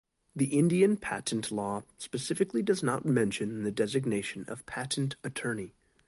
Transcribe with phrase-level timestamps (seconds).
[0.35, 5.75] The Indian Patent Law specifically does not mention the designation of "Patent Attorney".